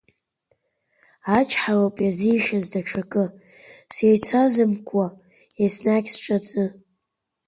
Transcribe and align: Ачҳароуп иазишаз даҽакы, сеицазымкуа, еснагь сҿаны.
Ачҳароуп 1.37 1.95
иазишаз 2.01 2.65
даҽакы, 2.71 3.25
сеицазымкуа, 3.95 5.05
еснагь 5.63 6.09
сҿаны. 6.13 6.65